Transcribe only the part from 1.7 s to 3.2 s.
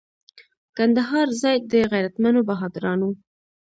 د غیرتمنو بهادرانو.